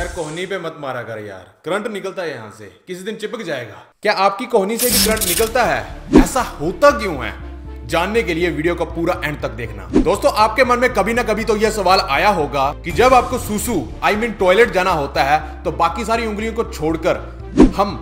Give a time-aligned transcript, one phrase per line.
[0.00, 3.42] यार कोहनी पे मत मारा कर यार। करंट निकलता है यहाँ से। किसी दिन चिपक
[3.42, 5.80] जाएगा। क्या आपकी कोहनी से भी करंट निकलता है?
[6.16, 7.32] ऐसा होता क्यों है?
[7.88, 11.22] जानने के लिए वीडियो को पूरा एंड तक देखना। दोस्तों, आपके मन में कभी ना
[11.22, 15.24] कभी तो यह सवाल आया होगा कि जब आपको सुसु आई मीन टॉयलेट जाना होता
[15.24, 17.20] है तो बाकी सारी उंगलियों को छोड़कर
[17.76, 17.94] हम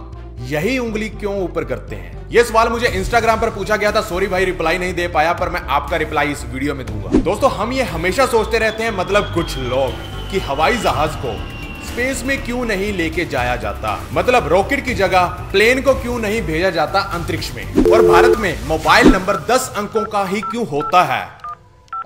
[0.42, 2.28] यही उंगली क्यों ऊपर करते हैं?
[2.30, 5.48] यह सवाल मुझे इंस्टाग्राम पर पूछा गया था। सॉरी भाई रिप्लाई नहीं दे पाया, पर
[5.48, 9.34] मैं आपका रिप्लाई इस वीडियो में दूँगा। दोस्तों, हम ये हमेशा सोचते रहते हैं मतलब
[9.34, 9.90] कुछ लोग,
[10.30, 11.57] कि हवाई जहाज़ को
[11.98, 14.00] स्पेस में क्यों नहीं लेके जाया जाता?
[14.12, 17.92] मतलब रॉकेट की जगह प्लेन को क्यों नहीं भेजा जाता अंतरिक्ष में?
[17.92, 21.38] और भारत में मोबाइल नंबर 10 अंकों का ही क्यों होता है?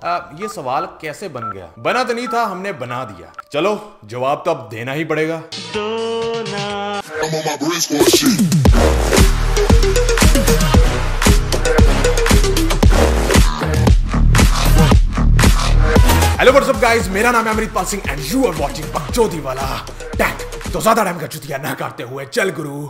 [0.05, 1.69] आ, ये सवाल कैसे बन गया?
[1.79, 5.43] बना तो नहीं था हमने बना दिया। चलो जवाब तो अब देना ही पड़ेगा।
[16.93, 19.67] गाइस मेरा नाम है Amritpal Singh and you are watching बकचोदी वाला।
[20.15, 22.81] टैक तो ज़्यादा टाइम का चुतिया ना काटते हुए चल गुरु,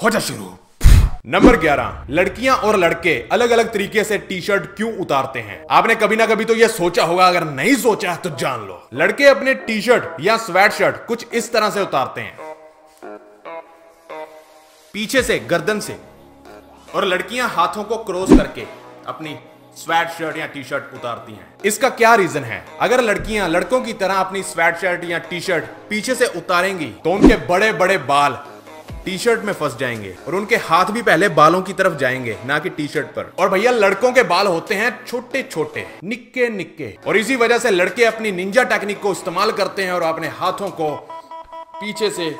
[0.00, 0.46] हो जा शुरू।
[1.26, 5.58] नंबर 11 लड़कियाँ और लड़के अलग अलग तरीके से टी शर्ट क्यों उतारते हैं?
[5.70, 9.26] आपने कभी ना कभी तो यह सोचा होगा, अगर नहीं सोचा तो जान लो। लड़के
[9.26, 12.36] अपने टी शर्ट या स्वेट शर्ट कुछ इस तरह से उतारते हैं।
[14.94, 15.98] पीछे से, गर्दन से।
[16.94, 18.66] और लड़कियाँ हाथों को क्रॉस करके
[19.08, 19.38] अपनी
[19.76, 22.64] स्वेट शर्ट या टी शर्ट उतारती हैं। इसका क्या रीजन है?
[22.80, 27.12] अगर लड़कियाँ लड़कों की तरह अपनी स्वेट शर्ट या टी शर्ट पीछे से उतारेंगी तो
[27.12, 28.38] उनके बड़े बड़े बाल
[29.04, 32.58] टी शर्ट में फंस जाएँगे और उनके हाथ भी पहले बालों की तरफ़ जाएँगे, ना
[32.58, 36.96] कि टी शर्ट पर। और भैया, लड़कों के बाल होते हैं छोटे छोटे निक्के निक्के
[37.06, 40.70] और इसी वजह से लड़के अपनी निंजा टेक्निक को इस्तेमाल करते हैं और अपने हाथों
[40.70, 40.90] को
[41.74, 42.34] पीछे से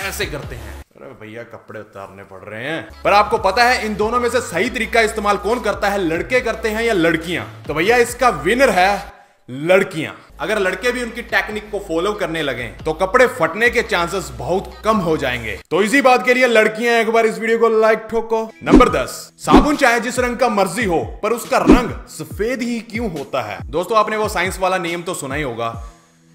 [0.00, 0.73] ऐसे करते हैं।
[1.14, 4.40] अरे भैया कपड़े उतारने पड़ रहे हैं। पर आपको पता है, इन दोनों में से
[4.42, 5.98] सही तरीका इस्तेमाल कौन करता है?
[6.00, 7.46] लड़के करते हैं या लड़कियाँ?
[7.68, 9.12] तो भैया इसका विनर है
[9.48, 14.30] लड़कियाँ। अगर लड़के भी उनकी टेक्निक को फॉलो करने लगे तो कपड़े फटने के चांसेस
[14.38, 17.68] बहुत कम हो जाएँगे। तो इसी बात के लिए लड़कियाँ एक बार इस वीडियो को
[17.70, 22.62] लाइक ठोको। नंबर दस, साबुन चाहे जिस रंग का मर्ज़ी हो, पर उसका रंग सफ़ेद
[22.62, 23.58] ही क्यों होता है?
[23.66, 25.68] दोस्तों, आपने वो साइंस वाला नियम तो सुना ही होगा।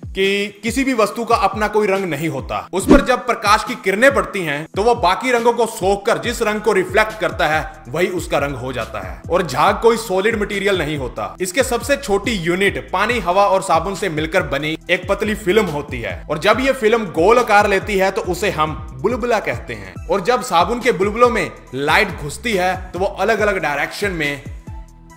[0.10, 3.76] कि किसी भी वस्तु का अपना कोई रंग नहीं होता। उस पर जब प्रकाश की
[3.84, 7.48] किरणें पड़ती हैं तो वो बाकी रंगों को सोख कर जिस रंग को रिफ्लेक्ट करता
[7.48, 11.64] है, वही उसका रंग हो जाता है। और झाग कोई सॉलिड मटेरियल नहीं होता, इसके
[11.64, 16.22] सबसे छोटी यूनिट पानी, हवा और साबुन से मिलकर बनी एक पतली फ़िल्म होती है।
[16.30, 20.22] और जब ये फ़िल्म गोल आकार लेती है तो उसे हम बुलबुला कहते हैं। और
[20.22, 24.42] जब साबुन के बुलबुलों में लाइट घुसती है तो वो अलग अलग डायरेक्शन में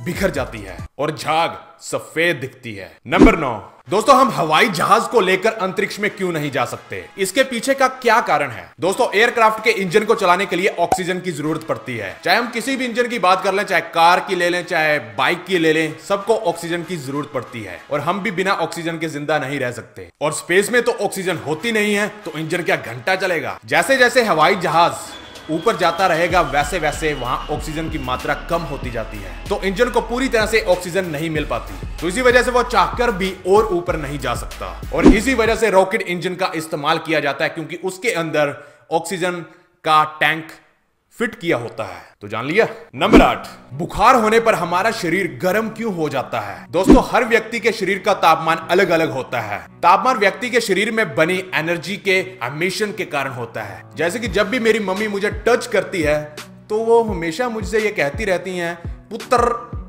[0.04, 3.52] बिखर जाती है और झाग सफ़ेद दिखती है। नंबर नौ।
[3.90, 7.04] दोस्तों, हम हवाई जहाज़ को लेकर अंतरिक्ष में क्यों नहीं जा सकते?
[7.18, 8.70] इसके पीछे का क्या कारण है?
[8.80, 12.50] दोस्तों एयरक्राफ्ट के इंजन को चलाने के लिए ऑक्सीजन की ज़रूरत पड़ती है। चाहे हम
[12.50, 15.58] किसी भी इंजन की बात कर लें, चाहे कार की ले लें, चाहे बाइक की
[15.58, 19.38] ले लें, सबको ऑक्सीजन की ज़रूरत पड़ती है। और हम भी बिना ऑक्सीजन के ज़िंदा
[19.38, 23.16] नहीं रह सकते। और स्पेस में तो ऑक्सीजन होती नहीं है तो इंजन क्या घंटा
[23.16, 23.58] चलेगा?
[23.64, 24.92] जैसे जैसे हवाई जहाज़
[25.50, 29.90] ऊपर जाता रहेगा, वैसे वैसे वहाँ ऑक्सीजन की मात्रा कम होती जाती है। तो इंजन
[29.90, 33.34] को पूरी तरह से ऑक्सीजन नहीं मिल पाती। तो इसी वजह से वो चाहकर भी
[33.48, 37.44] और ऊपर नहीं जा सकता। और इसी वजह से रॉकेट इंजन का इस्तेमाल किया जाता
[37.44, 38.56] है, क्योंकि उसके अंदर
[38.92, 39.44] ऑक्सीजन
[39.84, 40.48] का टैंक
[41.18, 42.66] फिट किया होता है। तो जान लिया?
[42.94, 46.66] नंबर आठ, बुखार होने पर हमारा शरीर गर्म क्यों हो जाता है?
[46.70, 50.90] दोस्तों, हर व्यक्ति के शरीर का तापमान अलग अलग होता है। तापमान व्यक्ति के शरीर
[50.90, 55.08] में बनी एनर्जी के एमिशन के कारण होता है। जैसे कि जब भी मेरी मम्मी
[55.08, 56.22] मुझे टच करती है
[56.70, 58.74] तो वो हमेशा मुझसे ये कहती रहती हैं,
[59.10, 59.38] पुत्र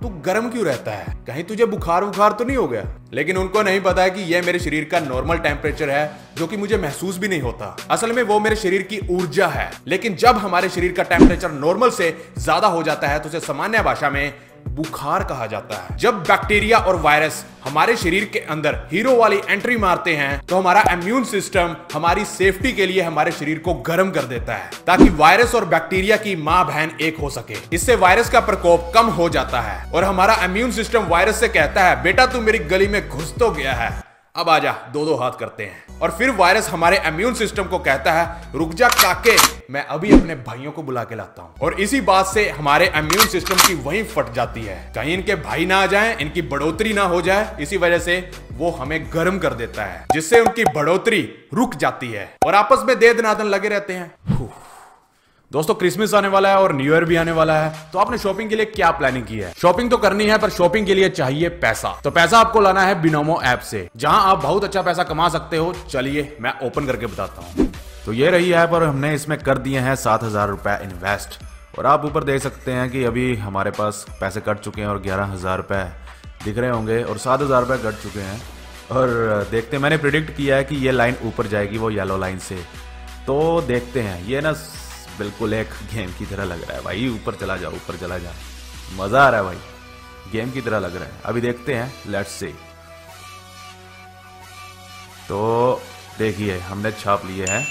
[0.03, 1.13] तू गर्म क्यों रहता है?
[1.27, 2.83] कहीं तुझे बुखार बुखार तो नहीं हो गया?
[3.13, 6.57] लेकिन उनको नहीं पता है कि यह मेरे शरीर का नॉर्मल टेम्परेचर है, जो कि
[6.57, 10.37] मुझे महसूस भी नहीं होता। असल में वो मेरे शरीर की ऊर्जा है। लेकिन जब
[10.37, 14.33] हमारे शरीर का टेम्परेचर नॉर्मल से ज़्यादा हो जाता है तो उसे सामान्य भाषा में
[14.67, 19.77] बुखार कहा जाता है। जब बैक्टीरिया और वायरस हमारे शरीर के अंदर हीरो वाली एंट्री
[19.77, 24.23] मारते हैं तो हमारा इम्यून सिस्टम हमारी सेफ्टी के लिए हमारे शरीर को गर्म कर
[24.25, 28.39] देता है, ताकि वायरस और बैक्टीरिया की माँ बहन एक हो सके। इससे वायरस का
[28.41, 32.41] प्रकोप कम हो जाता है और हमारा इम्यून सिस्टम वायरस से कहता है, बेटा, तू
[32.41, 34.02] मेरी गली में घुस तो गया है।
[34.35, 38.11] अब आजा दो दो हाथ करते हैं। और फिर वायरस हमारे इम्यून सिस्टम को कहता
[38.11, 39.35] है, रुक जा काके,
[39.73, 43.27] मैं अभी अपने भाइयों को बुला के लाता हूँ। और इसी बात से हमारे इम्यून
[43.27, 47.03] सिस्टम की वहीं फट जाती है। कहीं इनके भाई ना आ जाए, इनकी बढ़ोतरी ना
[47.03, 51.75] हो जाए, इसी वजह से वो हमें गर्म कर देता है, जिससे उनकी बढ़ोतरी रुक
[51.75, 54.11] जाती है। और आपस में दे दनादन लगे रहते हैं।
[55.53, 58.49] दोस्तों क्रिसमस आने वाला है और न्यू ईयर भी आने वाला है। तो आपने शॉपिंग
[58.49, 59.51] के लिए क्या प्लानिंग की है?
[59.57, 63.01] शॉपिंग तो करनी है, पर शॉपिंग के लिए चाहिए पैसा। तो पैसा आपको लाना है
[63.01, 67.05] बिनोमो ऐप से, जहाँ आप बहुत अच्छा पैसा कमा सकते हो। चलिए, मैं ओपन करके
[67.05, 67.67] बताता हूँ।
[68.05, 71.39] तो ये रही है और हमने इसमें कर दिए हैं सात हज़ार रुपए इन्वेस्ट
[71.77, 75.01] और आप ऊपर देख सकते हैं कि अभी हमारे पास पैसे कट चुके हैं और
[75.01, 75.83] ग्यारह हज़ार रुपए
[76.45, 78.41] दिख रहे होंगे और सात हज़ार रुपए कट चुके हैं।
[78.91, 82.55] और देखते मैंने प्रिडिक्ट किया है कि ये लाइन ऊपर जाएगी, वो येलो लाइन से।
[83.27, 84.51] तो देखते हैं, ये ना
[85.19, 88.31] बिल्कुल एक गेम की तरह लग रहा है भाई। ऊपर चला जाओ ऊपर चला जा।
[88.95, 92.31] मज़ा आ रहा है भाई। गेम की तरह लग रहा है। अभी देखते हैं। लेट्स
[92.31, 92.47] से
[95.29, 95.81] तो
[96.19, 97.65] देखिए, हमने छाप लिए हैं।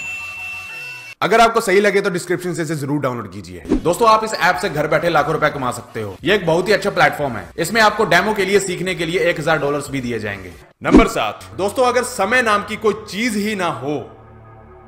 [1.22, 4.56] अगर आपको सही लगे तो डिस्क्रिप्शन से इसे ज़रूर डाउनलोड कीजिए। दोस्तों, आप इस ऐप
[4.56, 7.48] से घर बैठे लाखों रुपए कमा सकते हो। ये एक बहुत ही अच्छा प्लेटफॉर्म है।
[7.58, 10.52] इसमें आपको डेमो के लिए, सीखने के लिए एक हज़ार डॉलर भी दिए जाएँगे।
[10.82, 13.98] नंबर सात। दोस्तों, अगर समय नाम की कोई चीज़ ही ना हो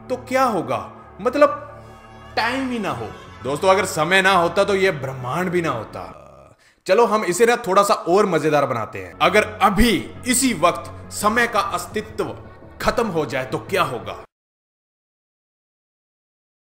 [0.08, 0.80] तो क्या होगा?
[1.20, 1.63] मतलब
[2.36, 3.06] टाइम ही ना हो।
[3.44, 6.10] दोस्तों अगर समय ना होता तो यह ब्रह्मांड भी ना होता।
[6.86, 9.90] चलो हम इसे ना थोड़ा सा और मज़ेदार बनाते हैं। अगर अभी
[10.26, 12.36] इसी वक्त समय का अस्तित्व
[12.82, 14.16] खत्म हो जाए तो क्या होगा?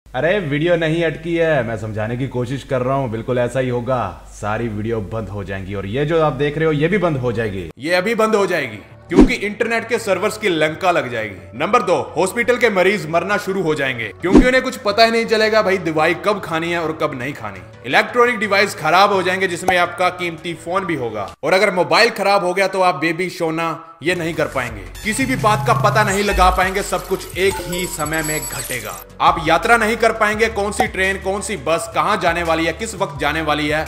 [0.06, 3.68] अरे वीडियो नहीं अटकी है। मैं समझाने की कोशिश कर रहा हूँ। बिल्कुल ऐसा ही
[3.68, 4.02] होगा।
[4.32, 7.16] सारी वीडियो बंद हो जाएँगी और ये जो आप देख रहे हो ये भी बंद
[7.16, 8.78] हो जाएगी। ये अभी बंद हो जाएगी।
[9.08, 13.62] क्योंकि इंटरनेट के सर्वर्स की लंका लग जाएगी। नंबर दो, हॉस्पिटल के मरीज़ मरना शुरू
[13.62, 16.92] हो जाएँगे, क्योंकि उन्हें कुछ पता ही नहीं चलेगा भाई दवाई कब खानी है और
[16.92, 21.52] कब नहीं खानी। इलेक्ट्रॉनिक डिवाइस खराब हो जाएँगे, जिसमें आपका कीमती फ़ोन भी होगा। और
[21.52, 25.36] अगर मोबाइल खराब हो गया तो आप बेबी सोना ये नहीं कर पाएँगे। किसी भी
[25.36, 29.76] बात का पता नहीं लगा पाएँगे, सब कुछ एक ही समय में घटेगा। आप यात्रा
[29.76, 33.20] नहीं कर पाएँगे कौन सी ट्रेन कौन सी बस कहाँ जाने वाली है, किस वक्त
[33.20, 33.86] जाने वाली है,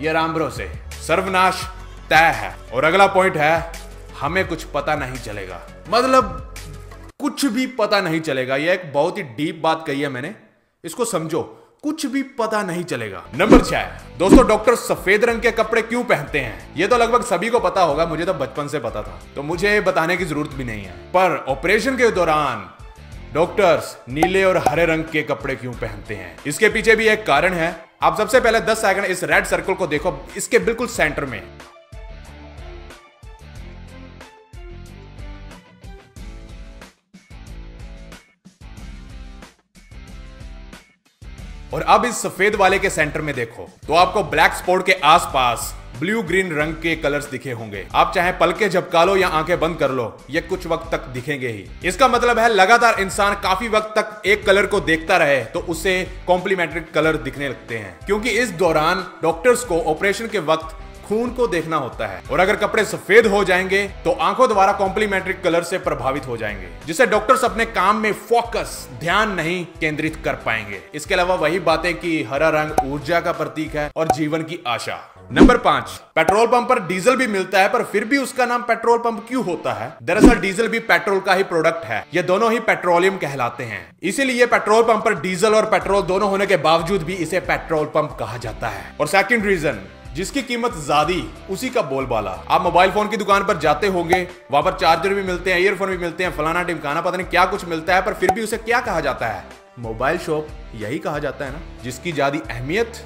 [0.00, 0.70] ये राम भरोसे।
[1.06, 1.66] सर्वनाश
[2.10, 3.77] तय है। और अगला पॉइंट है
[4.20, 5.60] हमें कुछ पता नहीं चलेगा।
[5.90, 6.54] मतलब
[7.20, 10.34] कुछ भी पता नहीं चलेगा। यह एक बहुत ही डीप बात कही है मैंने।
[10.84, 11.42] इसको समझो,
[11.82, 13.84] कुछ भी पता नहीं चलेगा। नंबर छह,
[14.18, 16.74] दोस्तों, डॉक्टर सफ़ेद रंग के कपड़े क्यों पहनते हैं?
[16.76, 19.80] ये तो लगभग सभी को पता होगा, मुझे तो बचपन से पता था। तो मुझे
[19.80, 22.70] बताने की ज़रूरत भी नहीं है। पर ऑपरेशन के दौरान,
[23.34, 26.38] डॉक्टर्स नीले और हरे रंग के कपड़े क्यों पहनते हैं?
[26.46, 29.86] इसके पीछे भी एक कारण है। आप सबसे पहले 10 सेकंड इस रेड सर्कल को
[29.86, 31.42] देखो, इसके बिल्कुल सेंटर में।
[41.74, 45.74] और अब इस सफ़ेद वाले के सेंटर में देखो। तो आपको ब्लैक स्पॉट के आसपास
[45.98, 49.76] ब्लू ग्रीन रंग के कलर्स दिखे होंगे। आप चाहे पलके झपका लो या आँखें बंद
[49.76, 53.92] कर लो, ये कुछ वक्त तक दिखेंगे ही। इसका मतलब है, लगातार इंसान काफ़ी वक्त
[53.98, 58.50] तक एक कलर को देखता रहे तो उसे कॉम्प्लीमेंट्री कलर दिखने लगते हैं। क्योंकि इस
[58.54, 60.76] दौरान डॉक्टर्स को ऑपरेशन के वक्त
[61.08, 65.34] खून को देखना होता है और अगर कपड़े सफ़ेद हो जाएँगे तो आँखों द्वारा कॉम्प्लीमेंट्री
[65.34, 70.34] कलर से प्रभावित हो जाएँगे जिससे डॉक्टर्स अपने काम में फोकस ध्यान नहीं केंद्रित कर
[70.46, 74.62] पाएँगे। इसके अलावा वही बातें कि हरा रंग ऊर्जा का प्रतीक है और जीवन की
[74.66, 74.98] आशा।
[75.32, 78.98] नंबर पाँच पेट्रोल पंप पर डीजल भी मिलता है, पर फिर भी उसका नाम पेट्रोल
[78.98, 79.92] पंप क्यों होता है?
[80.02, 84.46] दरअसल डीजल भी पेट्रोल का ही प्रोडक्ट है। ये दोनों ही पेट्रोलियम कहलाते हैं। इसीलिए
[84.46, 88.36] पेट्रोल पंप पर डीजल और पेट्रोल दोनों होने के बावजूद भी इसे पेट्रोल पंप कहा
[88.36, 89.80] जाता है। और सेकंड रीजन
[90.18, 91.14] जिसकी कीमत ज़्यादा
[91.52, 95.22] उसी का बोलबाला। आप मोबाइल फ़ोन की दुकान पर जाते होंगे, वहाँ पर चार्जर भी
[95.22, 98.14] मिलते हैं ईयरफोन भी मिलते हैं, फलाना टिमकाना पता नहीं क्या कुछ मिलता है, पर
[98.14, 99.44] फिर भी उसे क्या कहा जाता है?
[99.78, 103.04] मोबाइल शॉप यही कहा जाता है ना, जिसकी ज़्यादा अहमियत,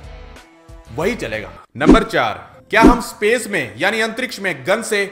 [0.94, 5.04] वही चलेगा। नंबर चार, क्या हम स्पेस में, यानी अंतरिक्ष में गन से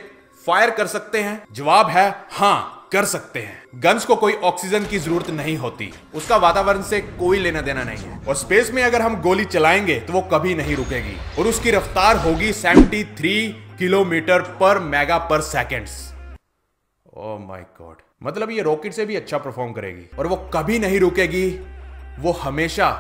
[0.45, 1.43] फायर कर सकते हैं?
[1.53, 6.37] जवाब है हाँ। कर सकते हैं। गन्स को कोई ऑक्सीजन की ज़रूरत नहीं होती। उसका
[6.37, 10.13] वातावरण से कोई लेना देना नहीं है। और स्पेस में अगर हम गोली चलाएँगे तो
[10.13, 16.15] वो कभी नहीं रुकेगी। और उसकी रफ्तार होगी 73 किलोमीटर पर मेगा पर सेकेंड्स
[17.17, 17.37] ओ
[17.81, 21.49] गॉड मतलब ये रॉकेट से भी अच्छा परफॉर्म करेगी। और वो कभी नहीं रुकेगी।
[22.19, 22.91] वो हमेशा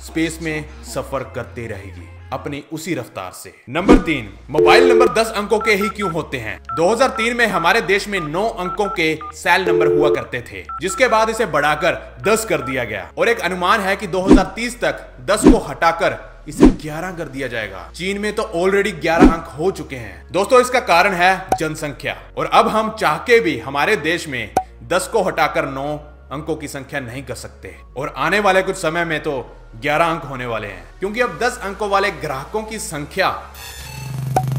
[0.00, 5.58] स्पेस में सफ़र करती रहेगी। अपनी उसी रफ्तार से। नंबर तीन, मोबाइल नंबर 10 अंकों
[5.58, 6.60] के ही क्यों होते हैं?
[6.76, 11.30] 2003 में हमारे देश में 9 अंकों के सेल नंबर हुआ करते थे, जिसके बाद
[11.30, 15.58] इसे बढ़ाकर 10 कर दिया गया। और एक अनुमान है कि 2030 तक 10 को
[15.58, 20.32] हटाकर इसे 11 कर दिया जाएगा। चीन में तो ऑलरेडी 11 अंक हो चुके हैं।
[20.32, 25.08] दोस्तों, इसका कारण है जनसंख्या। और अब हम चाह के भी हमारे देश में 10
[25.12, 25.96] को हटाकर 9
[26.32, 30.22] अंकों की संख्या नहीं कर सकते। और आने वाले कुछ समय में तो 11 अंक
[30.22, 33.30] होने वाले हैं। क्योंकि अब 10 अंकों वाले ग्राहकों की संख्या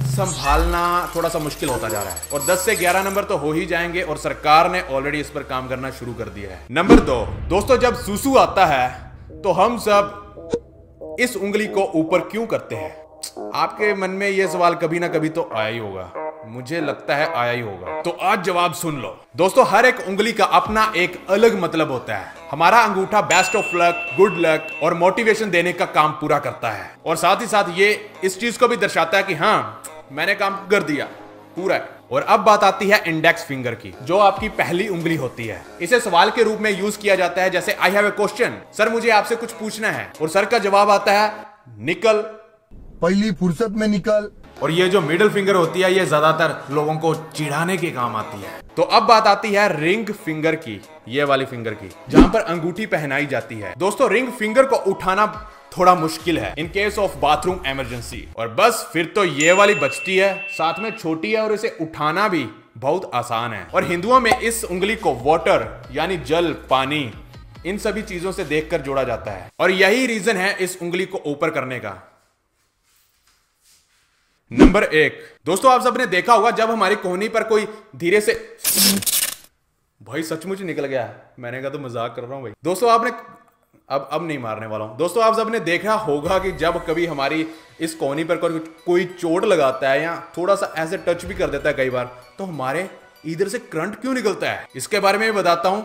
[0.09, 3.51] संभालना थोड़ा सा मुश्किल होता जा रहा है। और 10 से 11 नंबर तो हो
[3.51, 6.99] ही जाएँगे और सरकार ने ऑलरेडी इस पर काम करना शुरू कर दिया है। नंबर
[6.99, 8.89] दो, दोस्तों जब सुसु आता है
[9.43, 13.51] तो हम सब इस उंगली को ऊपर क्यों करते हैं?
[13.55, 16.11] आपके मन में यह सवाल कभी ना कभी तो आया ही होगा।
[16.47, 20.33] मुझे लगता है आया ही होगा। तो आज जवाब सुन लो। दोस्तों, हर एक उंगली
[20.33, 24.93] का अपना एक अलग मतलब होता है। हमारा अंगूठा best of luck good luck और
[24.93, 27.89] मोटिवेशन देने का काम पूरा करता है। और साथ ही साथ ये
[28.23, 31.05] इस चीज़ को भी दर्शाता है कि हाँ मैंने काम कर दिया,
[31.55, 35.45] पूरा है। और अब बात आती है इंडेक्स फिंगर की, जो आपकी पहली उंगली होती
[35.45, 38.57] है। इसे सवाल के रूप में यूज़ किया जाता है, जैसे I have a question
[38.77, 41.33] sir, मुझे आपसे कुछ पूछना है। और सर का जवाब आता है,
[41.79, 42.21] निकल।
[43.01, 47.13] पहली फुर्सत में निकल और ये जो मिडिल फिंगर होती है, ये ज़्यादातर लोगों को
[47.33, 51.45] चिढ़ाने के काम आती है। तो अब बात आती है रिंग फिंगर की, ये वाली
[51.45, 55.25] फिंगर की, जहाँ पर अंगूठी पहनाई जाती है। दोस्तों, रिंग फिंगर को उठाना
[55.77, 60.15] थोड़ा मुश्किल है in case of bathroom emergency और बस, फिर तो ये वाली बचती
[60.17, 62.45] है, साथ में छोटी है और इसे उठाना भी
[62.77, 67.11] बहुत आसान है। और हिंदुओं में इस उंगली को वाटर यानी जल, पानी,
[67.65, 71.21] इन सभी चीज़ों से देखकर जोड़ा जाता है। और यही रीजन है इस उंगली को
[71.25, 71.97] ऊपर करने का।
[74.51, 78.33] नंबर एक। दोस्तों, आप सबने देखा होगा, जब हमारी कोहनी पर कोई धीरे से
[80.01, 83.11] भाई, सचमुच निकल गया। मैंने कहा तो मज़ाक कर रहा हूँ भाई। दोस्तों, आपने
[83.89, 87.45] अब अब नहीं मारने वाला हूँ। दोस्तों, आप सबने देखा होगा कि जब कभी हमारी
[87.79, 91.49] इस कोहनी पर कोई कोई चोट लगाता है या थोड़ा सा ऐसे टच भी कर
[91.49, 92.05] देता है कई बार
[92.37, 92.89] तो हमारे
[93.25, 94.67] इधर से करंट क्यों निकलता है?
[94.75, 95.81] इसके बारे में भी बताता हूँ।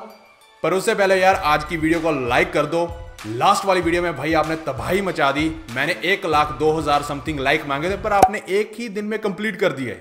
[0.63, 2.87] पर उससे पहले यार, आज की वीडियो को लाइक कर दो।
[3.27, 7.39] लास्ट वाली वीडियो में भाई आपने तबाही मचा दी। मैंने एक लाख दो हज़ार समथिंग
[7.41, 9.93] लाइक मांगे थे, पर आपने एक ही दिन में कंप्लीट कर दिए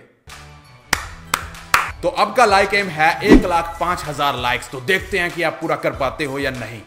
[2.04, 5.44] तो अब का लाइक एम है एक लाख पाँच हज़ार लाइक्स तो देखते हैं कि
[5.44, 6.82] आप पूरा कर पाते हो या नहीं।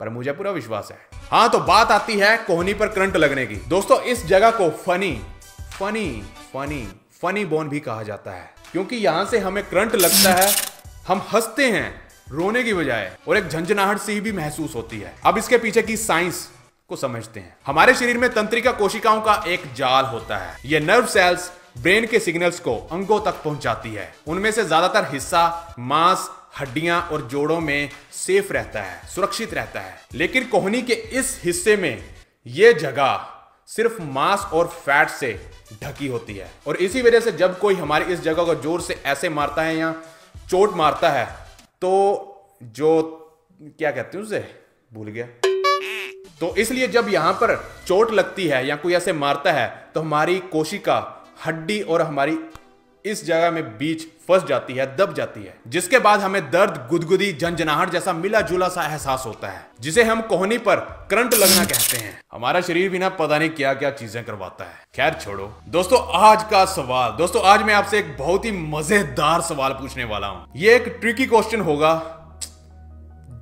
[0.00, 0.98] पर मुझे पूरा विश्वास है।
[1.30, 5.12] हाँ तो बात आती है कोहनी पर करंट लगने की। दोस्तों, इस जगह को funny
[5.72, 6.08] funny
[6.54, 6.86] funny
[7.22, 10.50] funny bone भी कहा जाता है। क्योंकि यहाँ से हमें करंट लगता है,
[11.08, 15.36] हम हँसते हैं। रोने की बजाय और एक झंझनाहट सी भी महसूस होती है। अब
[15.38, 16.48] इसके पीछे की साइंस
[16.90, 21.06] को समझते हैं। हमारे शरीर में तंत्रिका कोशिकाओं का एक जाल होता है। ये नर्व
[21.06, 21.50] सेल्स
[21.82, 26.28] ब्रेन के सिग्नल्स को अंगों तक पहुंचाती है। उनमें से ज़्यादातर हिस्सा, मांस,
[26.60, 31.76] हड्डियाँ और जोड़ों में सेफ़ रहता है, सुरक्षित रहता है। लेकिन कोहनी के इस हिस्से
[31.76, 32.04] में
[32.46, 33.32] यह जगह
[33.68, 35.32] सिर्फ़ मांस और फैट से
[35.82, 39.02] ढकी होती है। और इसी वजह से जब कोई हमारी इस जगह को ज़ोर से
[39.06, 39.94] ऐसे मारता है या
[40.50, 41.45] चोट मारता है
[41.82, 41.92] तो
[42.62, 43.02] जो,
[43.78, 44.44] क्या कहते हैं उसे?
[44.92, 45.26] भूल गया।
[46.40, 47.54] तो इसलिए जब यहाँ पर
[47.86, 52.38] चोट लगती है या कोई ऐसे मारता है तो हमारी कोशिका हड्डी और हमारी
[53.06, 57.32] इस जगह में बीच फंस जाती है, दब जाती है, जिसके बाद हमें दर्द, गुदगुदी,
[57.32, 61.96] झंझनाहट जैसा मिला जुला सा एहसास होता है, जिसे हम कोहनी पर करंट लगना कहते
[61.96, 66.00] हैं। हमारा शरीर भी ना पता नहीं क्या क्या चीज़ें करवाता है। खैर छोड़ो। दोस्तों,
[66.20, 70.46] आज का सवाल, दोस्तों, आज मैं आपसे एक बहुत ही मज़ेदार सवाल पूछने वाला हूँ।
[70.56, 71.94] ये एक ट्रिकी क्वेश्चन होगा,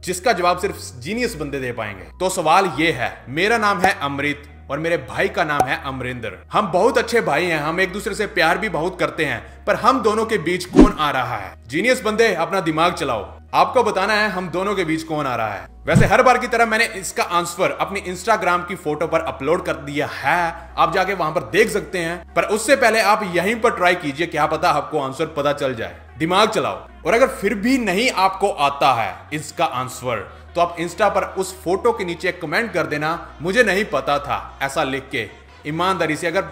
[0.04, 4.50] जिसका जवाब सिर्फ़ जीनियस बंदे दे पाएँगे। तो सवाल ये है, मेरा नाम है अमृत
[4.70, 8.14] और मेरे भाई का नाम है अमरिंदर। हम बहुत अच्छे भाई हैं, हम एक दूसरे
[8.14, 11.54] से प्यार भी बहुत करते हैं, पर हम दोनों के बीच कौन आ रहा है?
[11.66, 15.54] जीनियस बंदे, अपना दिमाग चलाओ। आपको बताना है, हम दोनों के बीच कौन आ रहा
[15.54, 19.64] है। वैसे हर बार की तरह मैंने इसका आंसर अपनी इंस्टाग्राम की फ़ोटो पर अपलोड
[19.64, 23.56] कर दिया है। आप जाके वहाँ पर देख सकते हैं, पर उससे पहले आप यहीं
[23.56, 27.54] पर ट्राई कीजिए क्या पता, आपको आंसर पता चल जाए। दिमाग चलाओ। और अगर फिर
[27.56, 30.20] भी नहीं आपको आता है इसका आंसर
[30.54, 34.58] तो आप इंस्टा पर उस फ़ोटो के नीचे कमेंट कर देना, मुझे नहीं पता था,
[34.62, 35.28] ऐसा लिख के।
[35.66, 36.44] ईमानदारी से अगर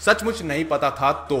[0.00, 1.38] सचमुच नहीं पता था तो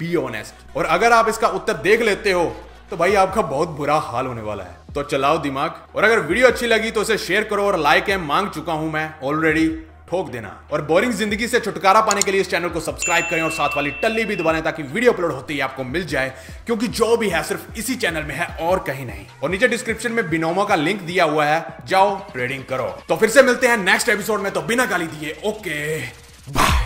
[0.00, 2.44] बी ऑनेस्ट और अगर आप इसका उत्तर देख लेते हो
[2.90, 6.46] तो भाई आपका बहुत बुरा हाल होने वाला है। तो चलाओ दिमाग। और अगर वीडियो
[6.46, 9.66] अच्छी लगी तो इसे शेयर करो और लाइक है, मांग चुका हूँ मैं ऑलरेडी
[10.08, 13.42] ठोक देना। और बोरिंग ज़िंदगी से छुटकारा पाने के लिए इस चैनल को सब्सक्राइब करें
[13.42, 16.32] और साथ वाली टल्ली भी दबाएँ ताकि वीडियो अपलोड होते ही आपको मिल जाए,
[16.66, 20.12] क्योंकि जो भी है सिर्फ़ इसी चैनल में है और कहीं नहीं। और नीचे डिस्क्रिप्शन
[20.12, 23.76] में बिनोमो का लिंक दिया हुआ है, जाओ ट्रेडिंग करो। तो फिर से मिलते हैं
[23.76, 25.98] नेक्स्ट एपिसोड में तो बिना गाली दिए ओके
[26.50, 26.83] बाय